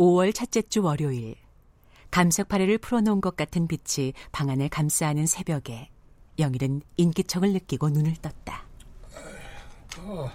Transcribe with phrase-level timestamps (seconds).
[0.00, 1.34] 5월 첫째 주 월요일
[2.10, 5.90] 감석 파래를 풀어놓은 것 같은 빛이 방 안을 감싸는 새벽에
[6.38, 8.64] 영일은 인기척을 느끼고 눈을 떴다.
[9.98, 10.32] 아,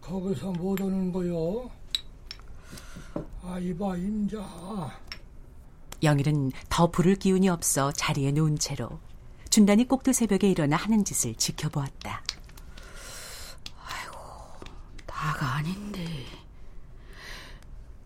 [0.00, 1.68] 거기서 못 오는 거요?
[3.42, 5.00] 아, 이봐, 임자.
[6.04, 9.00] 영일은 더 부를 기운이 없어 자리에 누운 채로
[9.50, 12.22] 준단이 꼭두 새벽에 일어나 하는 짓을 지켜보았다.
[13.84, 14.18] 아이고,
[15.04, 16.26] 나가 아닌데.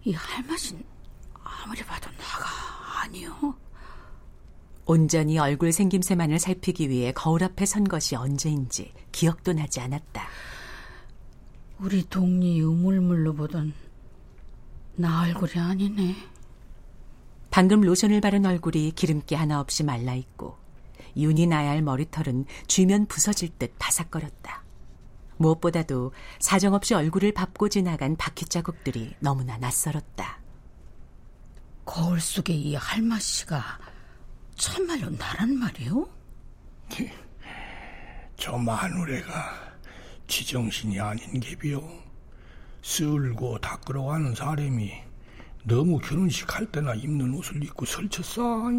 [0.07, 0.85] 이 할맛은
[1.43, 3.57] 아무리 봐도 나가 아니요.
[4.85, 10.29] 온전히 얼굴 생김새만을 살피기 위해 거울 앞에 선 것이 언제인지 기억도 나지 않았다.
[11.81, 13.75] 우리 동리 우물물로 보던
[14.95, 16.15] 나 얼굴이 아니네.
[17.51, 20.57] 방금 로션을 바른 얼굴이 기름기 하나 없이 말라 있고
[21.17, 24.66] 윤이 나야 할 머리털은 쥐면 부서질 듯 바삭거렸다.
[25.37, 30.41] 무엇보다도 사정없이 얼굴을 밟고 지나간 바퀴 자국들이 너무나 낯설었다.
[31.85, 33.79] 거울 속에 이 할마씨가
[34.57, 36.09] 참말로 나란 말이오?
[38.37, 39.77] 저 마누래가
[40.27, 42.07] 지정신이 아닌 게비요.
[42.83, 44.93] 쓸고 닦으러 가는 사람이
[45.65, 48.71] 너무 결혼식 할 때나 입는 옷을 입고 설쳤어.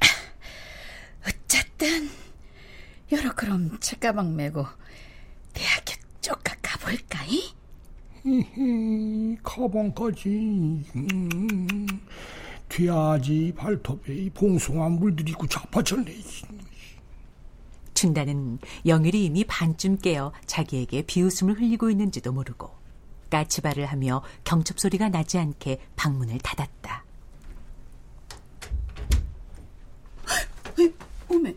[1.26, 2.10] 어쨌든
[3.12, 4.66] 여러 그럼 책가방 메고
[5.54, 7.54] 대학교 쪽가 가볼까이?
[9.42, 10.28] 가방까지
[10.94, 11.86] 음,
[12.68, 16.14] 뒤아지 발톱에 봉숭아 물들이고 자파쳤네
[17.94, 22.70] 춘다는 영일이 이미 반쯤 깨어 자기에게 비웃음을 흘리고 있는지도 모르고
[23.30, 27.04] 까치발을 하며 경첩 소리가 나지 않게 방문을 닫았다.
[31.28, 31.54] 오메.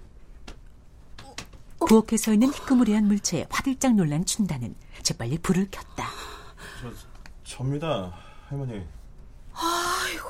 [1.91, 6.07] 부엌에 서 있는 희끄무리한 물체에 화들짝 놀란 춘다는 재빨리 불을 켰다.
[6.81, 6.93] 저,
[7.43, 8.81] 접니다, 할머니.
[9.51, 10.29] 아이고,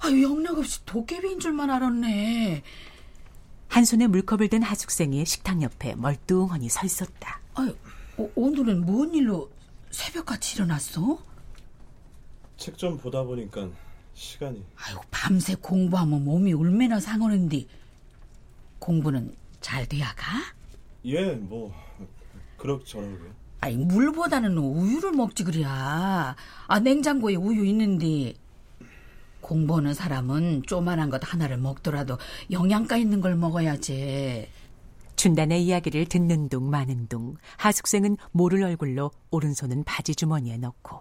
[0.00, 2.62] 아유, 영락 없이 도깨비인 줄만 알았네.
[3.68, 7.40] 한 손에 물컵을 든 하숙생이 식탁 옆에 멀뚱하니 서 있었다.
[7.54, 7.74] 아유,
[8.18, 9.50] 오, 오늘은 뭔 일로
[9.90, 11.24] 새벽같이 일어났어?
[12.58, 13.70] 책 좀 보다 보니까
[14.12, 14.62] 시간이.
[14.76, 17.64] 아유, 밤새 공부하면 몸이 얼마나 상하는데
[18.78, 20.24] 공부는 잘 돼야가?
[21.04, 21.72] 예, 뭐
[22.56, 23.32] 그럭저럭요.
[23.60, 26.36] 아니 물보다는 우유를 먹지 그래야.
[26.66, 28.34] 아 냉장고에 우유 있는데
[29.40, 32.18] 공부하는 사람은 쪼만한 것 하나를 먹더라도
[32.50, 34.48] 영양가 있는 걸 먹어야지.
[35.16, 41.00] 준단의 이야기를 듣는 둥 마는 둥 하숙생은 모를 얼굴로 오른손은 바지 주머니에 넣고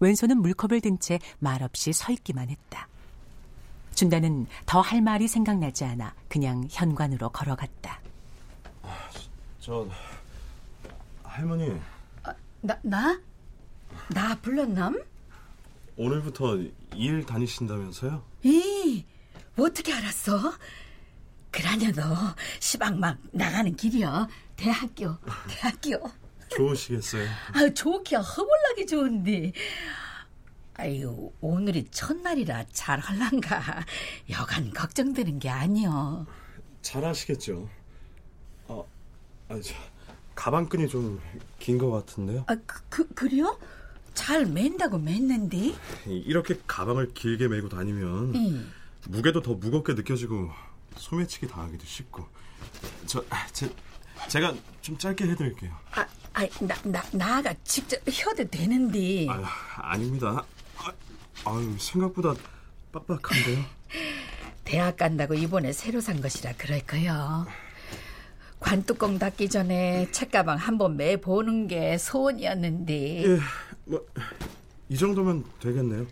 [0.00, 2.88] 왼손은 물컵을 든 채 말없이 서 있기만 했다.
[4.06, 8.00] 준다는 더 할 말이 생각나지 않아 그냥 현관으로 걸어갔다.
[8.82, 9.08] 아,
[9.60, 9.86] 저
[11.22, 11.70] 할머니.
[12.24, 13.20] 아, 나 나?
[14.08, 15.00] 나 불렀남?
[15.96, 16.58] 오늘부터
[16.96, 18.24] 일 다니신다면서요?
[18.42, 19.04] 이
[19.56, 20.52] 어떻게 알았어?
[21.52, 24.26] 그러냐 너 시방막 나가는 길이여
[24.56, 25.16] 대학교
[25.48, 26.10] 대학교
[26.56, 27.28] 좋으시겠어요?
[27.54, 29.52] 아유 좋기야 허벌나게 좋은데
[30.74, 33.84] 아유 오늘이 첫날이라 잘 할란가.
[34.30, 36.26] 여간 걱정되는 게 아니여.
[36.80, 37.68] 잘하시겠죠?
[38.68, 38.82] 아,
[39.48, 39.74] 아니 저
[40.34, 41.20] 가방끈이 좀
[41.58, 42.44] 긴 것 같은데요?
[42.48, 43.56] 아 그, 그, 그래요?
[44.14, 45.74] 잘 맨다고 맸는데
[46.06, 48.72] 이렇게 가방을 길게 메고 다니면 응.
[49.08, 50.50] 무게도 더 무겁게 느껴지고
[50.96, 52.26] 소매치기 당하기도 쉽고.
[53.06, 53.72] 저 제,
[54.28, 55.70] 제가 좀 짧게 해드릴게요.
[55.92, 59.42] 아, 아, 나, 나, 나가 직접 혀도 되는데 아,
[59.76, 60.44] 아닙니다
[61.44, 62.34] 아, 아유 생각보다
[62.92, 63.64] 빡빡한데요
[64.64, 67.46] 대학 간다고 이번에 새로 산 것이라 그럴 거요.
[68.60, 73.24] 관뚜껑 닫기 전에 책가방 한번 매 보는 게 소원이었는데.
[73.24, 73.38] 예,
[73.86, 74.00] 뭐
[74.88, 76.06] 이 정도면 되겠네요.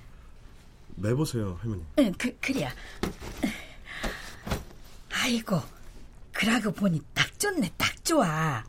[0.97, 1.83] 매 보세요, 할머니.
[1.99, 2.73] 응, 그 그래야.
[5.13, 5.61] 아이고,
[6.33, 8.65] 그러고 보니 딱 좋네, 딱 좋아.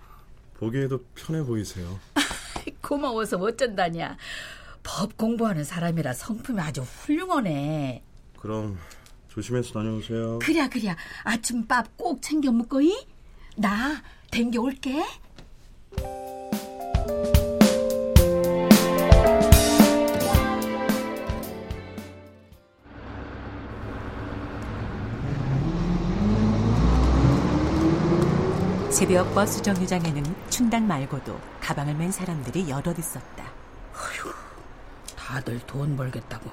[0.56, 1.98] 보기에도 편해 보이세요.
[2.81, 4.18] 고마워서 어쩐다냐.
[4.83, 8.04] 법 공부하는 사람이라 성품이 아주 훌륭하네.
[8.39, 8.78] 그럼
[9.28, 10.39] 조심해서 다녀오세요.
[10.39, 13.07] 그래 그래 아침밥 꼭 챙겨 먹고이.
[13.57, 14.01] 나
[14.31, 15.04] 댕겨 올게.
[28.89, 33.61] 새벽 버스 정류장에는 춘단 말고도 가방을 맨 사람들이 여럿 있었다.
[35.31, 36.51] 다들 돈 벌겠다고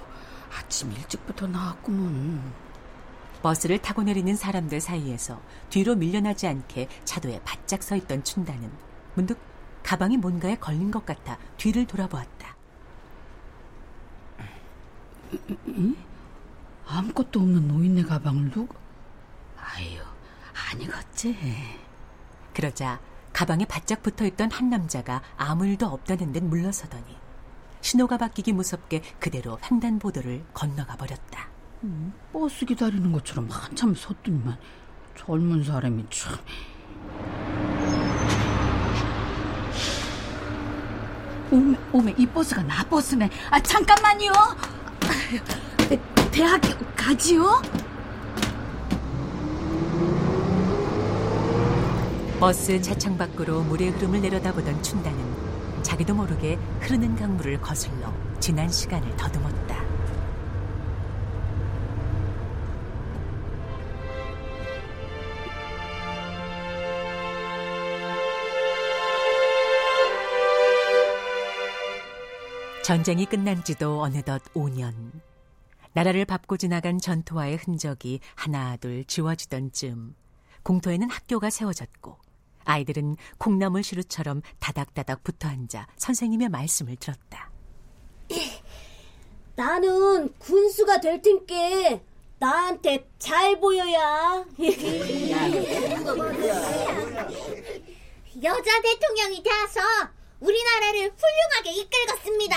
[0.56, 2.40] 아침 일찍부터 나왔구먼.
[3.42, 8.70] 버스를 타고 내리는 사람들 사이에서 뒤로 밀려나지 않게 차도에 바짝 서 있던 춘단은
[9.16, 9.36] 문득
[9.82, 12.56] 가방이 뭔가에 걸린 것 같아 뒤를 돌아보았다.
[16.86, 18.76] 아무것도 없는 노인네 가방을 두고?
[19.56, 19.98] 아유,
[20.70, 21.36] 아니겠지.
[22.54, 23.00] 그러자
[23.32, 27.27] 가방에 바짝 붙어 있던 한 남자가 아무 일도 없다는 듯 물러서더니
[27.80, 31.48] 신호가 바뀌기 무섭게 그대로 횡단보도를 건너가 버렸다.
[31.84, 34.56] 음, 버스 기다리는 것처럼 한참 섰더니만
[35.16, 36.36] 젊은 사람이 참.
[41.50, 43.30] 오메, 오메, 이 버스가 나 버스네.
[43.50, 44.32] 아, 잠깐만요.
[46.30, 47.62] 대학교 가지요?
[52.38, 55.47] 버스 차창 밖으로 물의 흐름을 내려다보던 춘다는
[55.82, 59.78] 자기도 모르게 흐르는 강물을 거슬러 지난 시간을 더듬었다.
[72.88, 74.94] 전쟁이 끝난 지도 어느덧 5년.
[75.92, 80.14] 나라를 밟고 지나간 전투와의 흔적이 하나 둘 지워지던 즈음
[80.62, 82.27] 공터에는 학교가 세워졌고
[82.72, 87.50] 아이들은 콩나물 시루처럼 다닥다닥 붙어 앉아 선생님의 말씀을 들었다.
[89.56, 92.02] 나는 군수가 될 텐께
[92.38, 94.44] 나한테 잘 보여야.
[98.42, 99.80] 여자 대통령이 되어서
[100.38, 102.56] 우리나라를 훌륭하게 이끌겠습니다.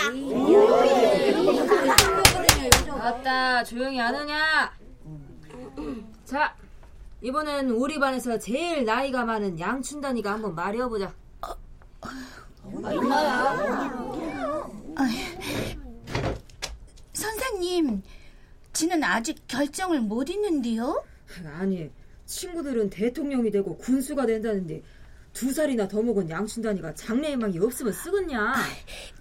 [2.99, 4.73] 아따 조용히 안 하냐?
[6.25, 6.53] 자
[7.21, 11.13] 이번엔 우리 반에서 제일 나이가 많은 양춘단이가 한번 말해보자.
[17.13, 18.01] 선생님,
[18.73, 21.03] 지는 아직 결정을 못 했는데요?
[21.59, 21.91] 아니,
[22.25, 24.81] 친구들은 대통령이 되고 군수가 된다는데
[25.33, 28.53] 두 살이나 더 먹은 양춘단이가 장래희망이 없으면 쓰겠냐?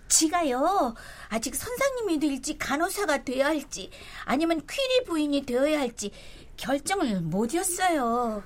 [0.09, 0.95] 지가요,
[1.29, 3.91] 아직 선생님이 될지 간호사가 되어야 할지
[4.25, 6.11] 아니면 퀴리 부인이 되어야 할지
[6.61, 8.43] 결정을 못했어요.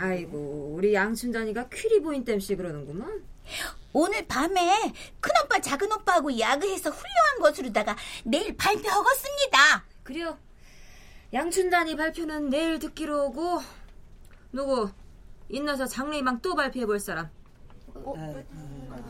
[0.00, 3.22] 아이고, 우리 양춘단이가 퀴리 부인 땜시 그러는구만.
[3.92, 7.94] 오늘 밤에 큰오빠 작은오빠하고 야구해서 훌륭한 것으로다가
[8.24, 9.84] 내일 발표하겠습니다.
[10.02, 10.38] 그래요.
[11.32, 13.60] 양춘단이 발표는 내일 듣기로 오고
[14.52, 14.90] 누구
[15.50, 17.28] 인나서 장래희망 또 발표해 볼 사람?
[17.94, 18.14] 어?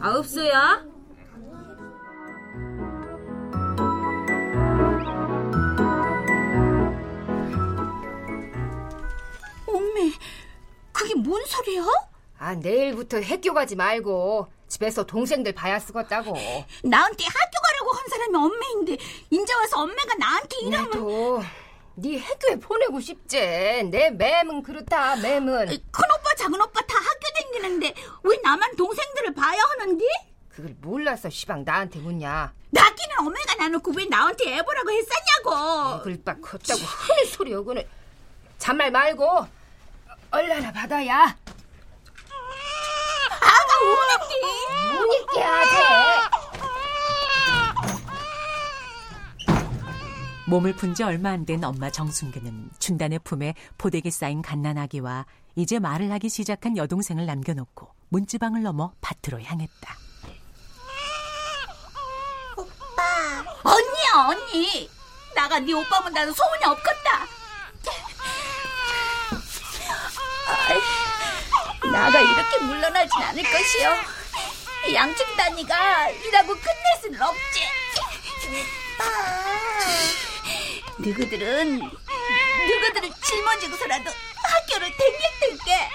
[0.01, 0.85] 아 없어야?
[11.11, 11.85] 그게 뭔 소리야?
[12.39, 16.33] 아, 내일부터 학교 가지 말고 집에서 동생들 봐야 쓰겄다고.
[16.85, 18.97] 나한테 학교 가라고 한 사람이 엄매인데
[19.31, 20.91] 인제 와서 엄매가 나한테 이러면...
[20.91, 21.43] 나도
[21.97, 23.39] 네 학교에 보내고 싶지.
[23.91, 25.67] 내 맴은 그렇다, 맴은.
[25.67, 27.93] 큰 오빠, 작은 오빠 다 학교 다니는데
[28.23, 30.05] 왜 나만 동생들을 봐야 하는데?
[30.49, 32.53] 그걸 몰라서 시방 나한테 묻냐.
[32.71, 36.03] 낳기는 엄매가 나놓고 왜 나한테 애보라고 했었냐고.
[36.05, 37.83] 글박 컸다고 큰 소리 여고는.
[38.59, 39.60] 잔말 말고
[40.31, 41.37] 얼라나 받아야.
[43.41, 44.35] 아가 우는데.
[45.01, 45.71] 우니께 하지.
[50.47, 56.11] 몸을 푼 지 얼마 안 된 엄마 정순규는 춘단의 품에 포대기 쌓인 갓난아기와 이제 말을
[56.13, 59.97] 하기 시작한 여동생을 남겨놓고 문지방을 넘어 밭으로 향했다.
[62.57, 63.03] 오빠.
[63.63, 64.91] 언니야 언니.
[65.37, 67.27] 나가 네 오빠면 나는 소문이 없겠다.
[72.01, 73.95] 나가 이렇게 물러나진 않을 것이요.
[74.95, 77.61] 양춘단이가 일하고 끝낼 수는 없지.
[80.99, 84.11] 누구들은 누구들은 짊어지고서라도
[84.43, 85.89] 학교를 댕길 텐게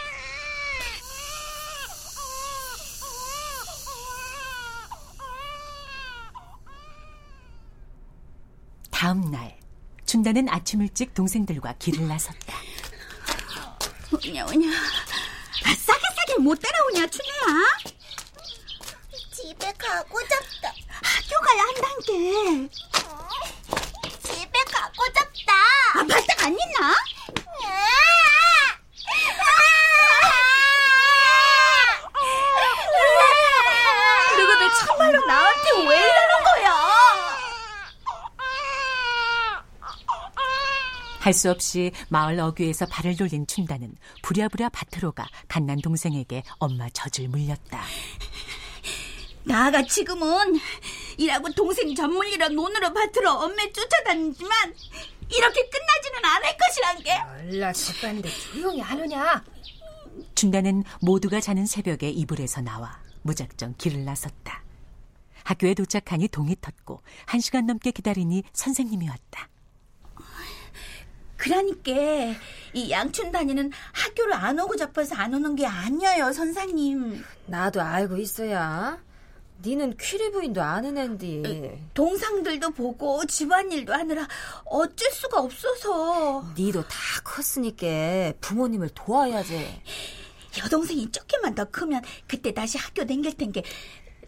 [8.92, 9.58] 다음 날
[10.06, 12.56] 춘다는 아침 일찍 동생들과 길을 나섰다.
[14.24, 15.14] 오냐 오냐 아,
[16.36, 17.63] 학생 못 따라오냐, 춘우야?
[19.34, 20.74] 집에 가고 잡다.
[20.89, 22.70] 학교 가야 한단께.
[23.06, 23.27] 어,
[24.24, 25.54] 집에 가고 잡다.
[25.96, 26.94] 아, 발딱 안 있나?
[41.25, 47.29] 할 수 없이 마을 어귀에서 발을 돌린 춘다는 부랴부랴 밭으로 가 갓난 동생에게 엄마 젖을
[47.29, 47.82] 물렸다.
[49.44, 50.60] 나가 지금은
[51.17, 54.75] 일하고 동생 전물이라 논으로 밭으로 엄매 쫓아다니지만
[55.36, 57.53] 이렇게 끝나지는 않을 것이란 게.
[57.53, 59.44] 얼라 젖봤는데 조용히 하느냐?
[60.36, 64.63] 춘다는 모두가 자는 새벽에 이불에서 나와 무작정 길을 나섰다.
[65.44, 69.50] 학교에 도착하니 동이 텄고 한 시간 넘게 기다리니 선생님이 왔다.
[71.38, 71.92] 그러니까
[72.74, 77.24] 이 양춘단이는 학교를 안 오고 잡아서 안 오는 게 아니에요, 선생님.
[77.48, 79.04] 나도 알고 있어야.
[79.63, 81.89] 니는 퀴리 부인도 아는 앤디.
[81.94, 84.27] 동상들도 보고 집안일도 하느라
[84.65, 86.46] 어쩔 수가 없어서.
[86.58, 89.82] 니도 다 컸으니까 부모님을 도와야지.
[90.60, 93.63] 여동생이 조금만 더 크면 그때 다시 학교 댕길 텐게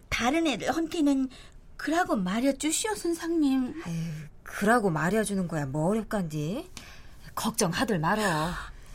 [0.08, 1.28] 다른 애들 헌티는
[1.76, 3.82] 그라고 말해주시오, 선생님.
[4.42, 6.68] 그라고 말해주는 거야 뭐 어렵간디.
[7.38, 8.22] 걱정하들 말어.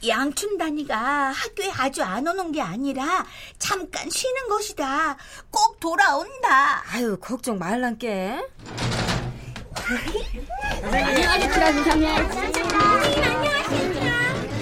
[0.06, 0.98] 양춘단이가
[1.32, 3.26] 학교에 아주 안 오는 게 아니라
[3.58, 5.16] 잠깐 쉬는 것이다.
[5.50, 6.84] 꼭 돌아온다.
[6.92, 8.38] 아유 걱정 말란께.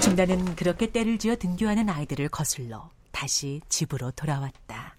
[0.00, 4.94] 춘다는 그렇게 때를 지어 등교하는 아이들을 거슬러 다시 집으로 돌아왔다.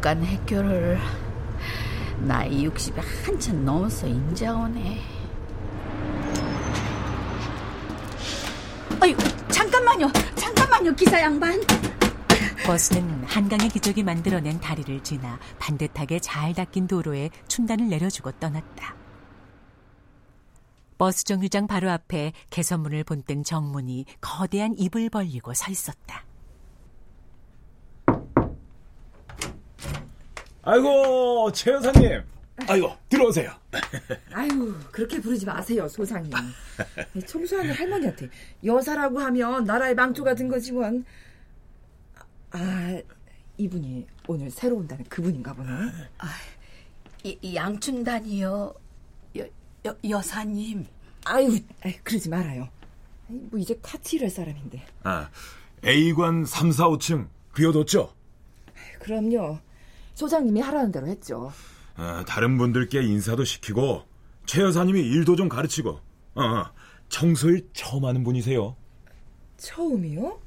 [0.00, 0.98] 간 학교를
[2.20, 5.00] 나이 60이 한참 넘어서 인자 오네.
[9.00, 9.16] 아유,
[9.48, 10.10] 잠깐만요.
[10.36, 11.60] 잠깐만요, 기사 양반.
[12.64, 18.94] 버스는 한강의 기적이 만들어낸 다리를 지나 반듯하게 잘 닦인 도로에 춘단을 내려주고 떠났다.
[20.96, 26.27] 버스 정류장 바로 앞에 개선문을 본뜬 정문이 거대한 입을 벌리고 서 있었다.
[30.68, 32.22] 아이고 최 여사님.
[32.66, 33.52] 아이고 들어오세요.
[34.34, 36.30] 아유 그렇게 부르지 마세요 소장님.
[37.26, 38.28] 청소하는 할머니한테
[38.62, 41.06] 여사라고 하면 나라의 망토가 든 거지 뭔.
[42.50, 43.00] 아
[43.56, 45.70] 이분이 오늘 새로 온다는 그분인가 보네.
[46.18, 46.28] 아,
[47.24, 48.74] 이, 이 양춘단이요
[49.38, 49.46] 여,
[49.86, 50.84] 여, 여사님.
[51.24, 52.68] 아유 아유, 그러지 말아요.
[53.26, 54.84] 뭐 이제 카티를 사람인데.
[55.02, 55.30] 아
[55.82, 58.12] A관 3, 4, 5층 비워뒀죠?
[58.98, 59.60] 그럼요
[60.18, 61.52] 소장님이 하라는 대로 했죠.
[61.94, 64.02] 아, 다른 분들께 인사도 시키고
[64.46, 66.00] 최 여사님이 일도 좀 가르치고
[66.34, 66.64] 어,
[67.08, 68.74] 청소일 처음 하는 분이세요.
[69.58, 70.40] 처음이요?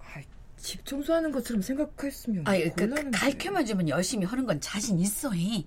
[0.00, 0.22] 아,
[0.56, 5.30] 집 청소하는 것처럼 생각했으면 아, 그, 가르쳐만 주면 열심히 하는 건 자신 있어.
[5.34, 5.66] 이.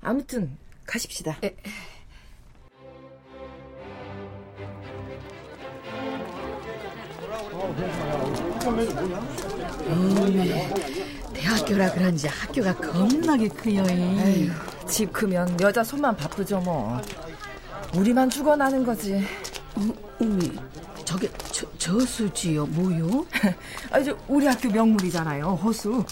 [0.00, 1.36] 아무튼 가십시다.
[1.44, 1.54] 에.
[7.52, 8.86] 어 메,
[11.32, 13.82] 대학교라 그런지 학교가 겁나게 크요.
[13.88, 14.50] 에휴,
[14.86, 17.00] 집 크면 여자 손만 바쁘죠 뭐.
[17.94, 19.24] 우리만 죽어나는 거지.
[19.76, 19.80] 어,
[20.20, 20.52] 어미,
[21.04, 23.26] 저게 저, 저수지요 뭐요?
[23.90, 26.04] 아, 이제 우리 학교 명물이잖아요 호수.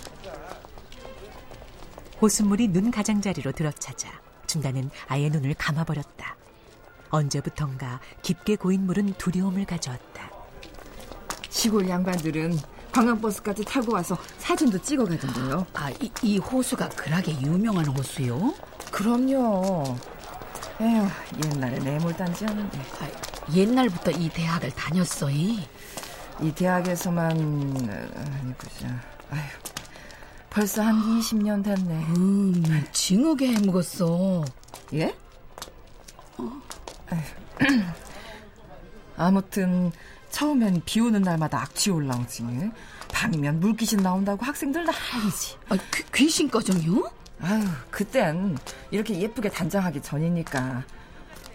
[2.21, 4.09] 호수물이 눈 가장자리로 들어차자
[4.47, 6.37] 중단은 아예 눈을 감아버렸다.
[7.11, 10.38] 언제부턴가 깊게 고인 물은 두려움을 가져왔다.
[11.59, 12.57] 시골 양반들은
[12.93, 15.67] 관광버스까지 타고 와서 사진도 찍어가던데요.
[15.75, 18.55] 아, 이, 이 호수가 그렇게 유명한 호수요?
[18.93, 19.97] 그럼요.
[20.81, 21.09] 에휴,
[21.45, 22.79] 옛날에 매몰단지였는데.
[22.79, 23.09] 아,
[23.53, 25.67] 옛날부터 이 대학을 다녔어, 이.
[26.41, 28.87] 이 대학에서만, 아니, 보자.
[29.33, 29.43] 아휴,
[30.49, 31.93] 벌써 한 20년 됐네.
[32.17, 34.45] 음, 징하게 해먹었어.
[34.95, 35.13] 예?
[36.37, 36.53] 어?
[39.19, 39.91] 아무튼,
[40.31, 42.45] 처음엔 비 오는 날마다 악취 올라오지.
[43.13, 45.57] 밤이면 물귀신 나온다고 학생들 난리지.
[45.69, 47.11] 아, 귀, 귀신 꺼정요?
[47.41, 48.57] 아유, 그땐
[48.91, 50.85] 이렇게 예쁘게 단장하기 전이니까.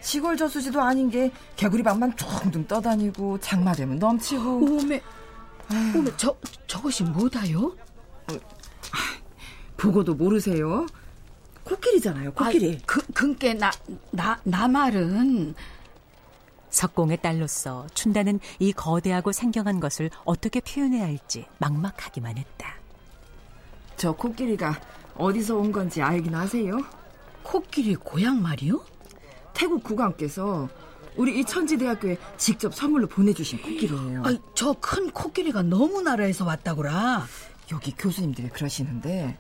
[0.02, 4.58] 시골 저수지도 아닌 게 개구리 방만 둥둥 떠다니고 장마 되면 넘치고.
[4.58, 5.02] 오메,
[5.70, 5.98] 아유.
[6.00, 6.36] 오메, 저,
[6.68, 7.76] 저것이 뭐다요?
[8.32, 8.34] 어,
[9.78, 10.86] 보고도 모르세요?
[11.64, 12.78] 코끼리잖아요, 코끼리.
[12.82, 13.72] 아, 그, 그니까 나,
[14.12, 15.56] 나, 나 말은.
[16.78, 22.74] 석공의 딸로서 춘다는 이 거대하고 생경한 것을 어떻게 표현해야 할지 막막하기만 했다.
[23.96, 24.82] 저 코끼리가
[25.16, 26.78] 어디서 온 건지 알긴 아세요?
[27.44, 28.84] 코끼리 고향 말이요?
[29.54, 30.68] 태국 국왕께서
[31.16, 34.24] 우리 이 천지대학교에 직접 선물로 보내주신 코끼리예요.
[34.56, 37.28] 저 큰 코끼리가 너무 나라에서 왔다고라.
[37.72, 39.38] 여기 교수님들이 그러시는데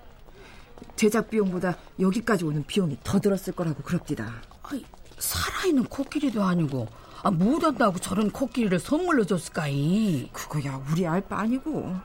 [0.96, 4.32] 제작 비용보다 여기까지 오는 비용이 더 들었을 거라고 그럽디다.
[4.64, 4.86] 아이,
[5.18, 6.88] 살아있는 코끼리도 아니고
[7.24, 10.30] 아, 못한다고 저런 코끼리를 선물로 줬을까이?
[10.34, 11.96] 그거야 우리 알바 아니고.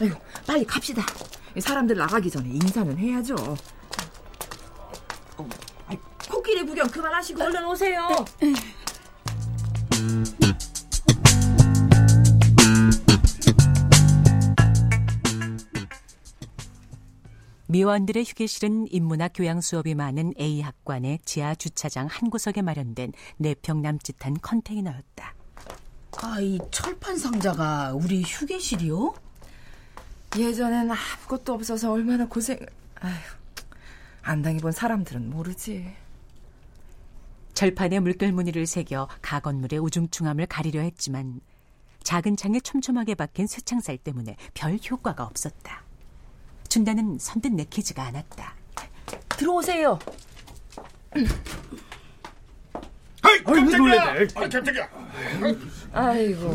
[0.00, 0.10] 아유,
[0.46, 1.02] 빨리 갑시다.
[1.60, 3.36] 사람들 나가기 전에 인사는 해야죠.
[5.36, 5.48] 어,
[5.86, 5.98] 아이,
[6.30, 8.08] 코끼리 구경 그만하시고 얼른 오세요.
[17.72, 25.34] 미원들의 휴게실은 인문학 교양 수업이 많은 A학관의 지하 주차장 한 구석에 마련된 네평 남짓한 컨테이너였다.
[26.18, 29.14] 아, 이 철판 상자가 우리 휴게실이요?
[30.36, 32.58] 예전엔 아무것도 없어서 얼마나 고생.
[33.00, 33.14] 아휴,
[34.20, 35.96] 안 당해본 사람들은 모르지.
[37.54, 41.40] 절판에 물결 무늬를 새겨 가건물의 우중충함을 가리려 했지만
[42.02, 45.91] 작은 창에 촘촘하게 박힌 쇠창살 때문에 별 효과가 없었다.
[46.76, 48.54] 춘다는 선뜻 내키지가 않았다.
[49.28, 49.98] 들어오세요.
[53.20, 54.02] 아이, 깜짝이야!
[54.02, 54.88] 아이, 깜짝이야!
[55.92, 56.50] 아이고,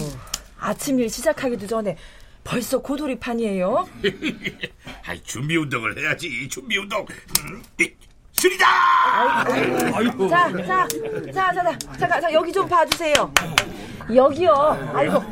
[0.57, 1.95] 아침 일 시작하기도 전에
[2.43, 3.88] 벌써 고돌이판이에요?
[5.05, 7.05] 아이, 준비 운동을 해야지, 준비 운동.
[7.43, 7.62] 음,
[8.31, 8.65] 술이다!
[9.93, 10.27] 아이고.
[10.29, 10.88] 자, 자, 자,
[11.31, 13.31] 자, 자, 잠깐, 자, 여기 좀 봐주세요.
[14.15, 14.51] 여기요.
[14.95, 15.24] 아이고.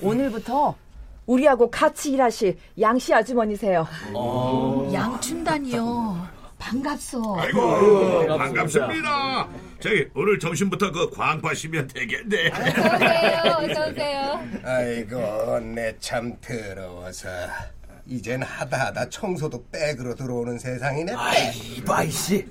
[0.00, 0.85] 오늘부터
[1.26, 3.86] 우리하고 같이 일하실 양씨 아주머니세요.
[4.14, 4.90] 어...
[4.92, 6.36] 양춘단이요.
[6.58, 7.36] 반갑소.
[7.38, 9.48] 아이고, 반갑습니다.
[9.78, 12.50] 저기 오늘 점심부터 그 광파시면 되겠네.
[12.50, 14.40] 어서오세요, 어서오세요.
[14.64, 17.28] 아이고, 내 참 더러워서.
[18.06, 21.12] 이젠 하다 하다 청소도 백으로 들어오는 세상이네.
[21.12, 22.46] 아이, 바이씨.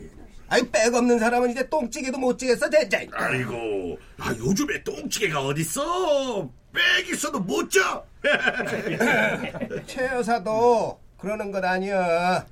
[0.49, 2.99] 아이, 백 없는 사람은 이제 똥찌개도 못 찌겠어, 진짜.
[3.13, 6.47] 아이고, 아, 요즘에 똥찌개가 어딨어?
[6.71, 8.05] 백 있어도 못 쪄.
[9.87, 12.45] 최 여사도 그러는 것 아니야.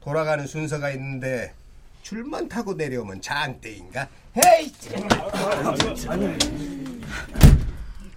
[0.00, 1.54] 돌아가는 순서가 있는데
[2.02, 4.08] 줄만 타고 내려오면 장대인가?
[4.36, 4.72] 헤이!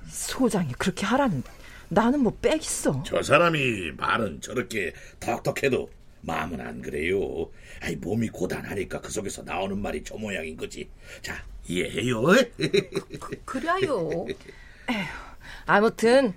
[0.10, 1.50] 소장이 그렇게 하라는데
[1.90, 3.02] 나는 뭐 빽 있어.
[3.06, 5.90] 저 사람이 말은 저렇게 턱턱해도
[6.22, 7.50] 마음은 안 그래요.
[7.82, 10.90] 아이 몸이 고단하니까 그 속에서 나오는 말이 저 모양인 거지.
[11.22, 12.22] 자 이해해요.
[13.20, 14.26] 그, 그래요.
[14.90, 15.06] 에휴,
[15.66, 16.34] 아무튼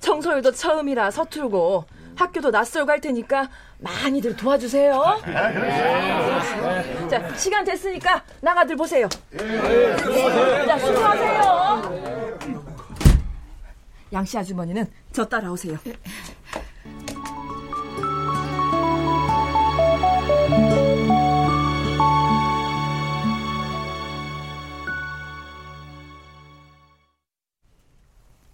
[0.00, 1.84] 청소일도 처음이라 서툴고
[2.16, 5.20] 학교도 낯설고 할 테니까 많이들 도와주세요.
[7.08, 9.08] 자 시간 됐으니까 나가들 보세요.
[10.66, 12.38] 자 수고하세요.
[14.12, 15.78] 양씨 아주머니는 저 따라오세요.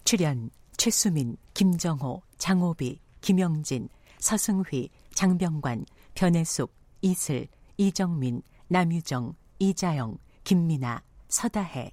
[0.03, 11.91] 출연 최수민, 김정호, 장호비, 김영진, 서승휘, 장병관, 변혜숙, 이슬, 이정민, 남유정, 이자영, 김민아, 서다혜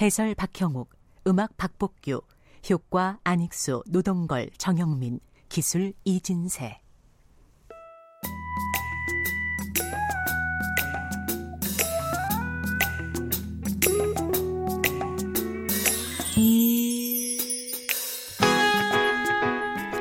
[0.00, 0.90] 해설 박형욱,
[1.26, 2.20] 음악 박복규,
[2.70, 6.80] 효과 안익수, 노동걸, 정영민, 기술 이진세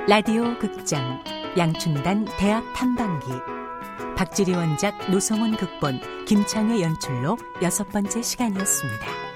[0.05, 1.23] 라디오 극장
[1.57, 3.25] 양춘단 대학 탐방기
[4.17, 9.32] 박지리 원작 노성원 극본 김창의 연출로 여섯 번째 시간이었습니다.